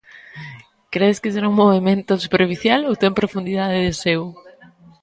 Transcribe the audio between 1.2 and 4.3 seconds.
que será un movemento superficial ou ten profundidade de seu?